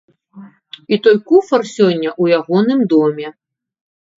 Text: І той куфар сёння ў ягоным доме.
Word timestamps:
І 0.95 0.97
той 1.07 1.17
куфар 1.27 1.61
сёння 1.75 2.09
ў 2.21 2.41
ягоным 2.41 2.79
доме. 2.95 3.27